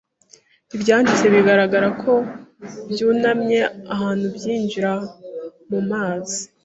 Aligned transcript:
Ibyatsi 0.75 1.23
bigaragara 1.33 1.87
ko 2.01 2.13
byunamye 2.91 3.59
ahantu 3.93 4.25
byinjira 4.35 4.91
mumazi 5.69 6.39